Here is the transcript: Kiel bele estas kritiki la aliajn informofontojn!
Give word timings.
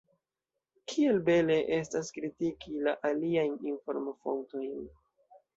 Kiel 0.93 1.19
bele 1.27 1.57
estas 1.77 2.09
kritiki 2.17 2.73
la 2.87 2.97
aliajn 3.11 3.55
informofontojn! 3.75 4.85